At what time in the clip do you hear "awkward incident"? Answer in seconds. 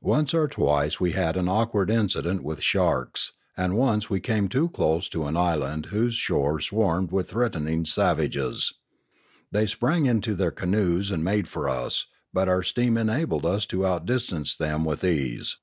1.46-2.42